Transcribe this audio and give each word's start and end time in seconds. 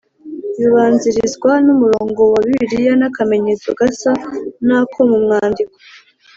bibanzirizwa 0.57 1.51
n 1.65 1.67
umurongo 1.75 2.21
wa 2.31 2.39
Bibiliya 2.45 2.93
n 2.97 3.03
akamenyetso 3.09 3.67
gasa 3.79 4.11
n 4.65 4.67
ako 4.79 4.99
mu 5.09 5.17
mwandiko 5.23 5.75